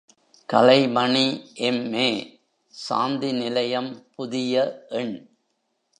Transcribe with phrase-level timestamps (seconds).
[0.49, 1.25] Kalaimani
[1.57, 2.09] MA.,
[2.73, 4.53] Shanti Nilayam புதிய
[4.89, 5.15] எண்.